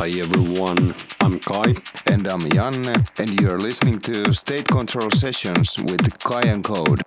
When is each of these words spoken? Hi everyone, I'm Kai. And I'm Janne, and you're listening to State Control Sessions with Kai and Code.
Hi 0.00 0.08
everyone, 0.08 0.94
I'm 1.20 1.38
Kai. 1.40 1.74
And 2.10 2.26
I'm 2.26 2.40
Janne, 2.48 3.06
and 3.18 3.38
you're 3.38 3.58
listening 3.60 3.98
to 4.00 4.32
State 4.32 4.66
Control 4.66 5.10
Sessions 5.10 5.76
with 5.78 6.18
Kai 6.20 6.40
and 6.46 6.64
Code. 6.64 7.02